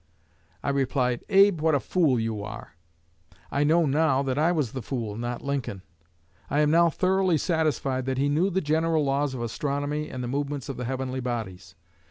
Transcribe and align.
I 0.63 0.71
replied, 0.71 1.23
'Abe, 1.29 1.61
what 1.61 1.75
a 1.75 1.79
fool 1.79 2.19
you 2.19 2.41
are!' 2.41 2.71
I 3.51 3.63
know 3.63 3.85
now 3.85 4.23
that 4.23 4.35
I 4.39 4.51
was 4.51 4.71
the 4.71 4.81
fool, 4.81 5.15
not 5.15 5.43
Lincoln. 5.43 5.83
I 6.49 6.61
am 6.61 6.71
now 6.71 6.89
thoroughly 6.89 7.37
satisfied 7.37 8.07
that 8.07 8.17
he 8.17 8.27
knew 8.27 8.49
the 8.49 8.61
general 8.61 9.03
laws 9.03 9.35
of 9.35 9.43
astronomy 9.43 10.09
and 10.09 10.23
the 10.23 10.27
movements 10.27 10.69
of 10.69 10.77
the 10.77 10.85
heavenly 10.85 11.19
bodies. 11.19 11.75